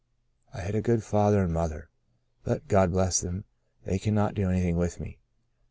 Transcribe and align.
I 0.51 0.61
had 0.61 0.73
a 0.73 0.81
good 0.81 1.03
father 1.03 1.43
and 1.43 1.53
mother, 1.53 1.91
but, 2.43 2.67
God 2.67 2.89
bless 2.91 3.21
them, 3.21 3.43
they 3.85 3.99
could 3.99 4.13
not 4.13 4.33
do 4.33 4.49
anything 4.49 4.77
with 4.77 4.99
me. 4.99 5.19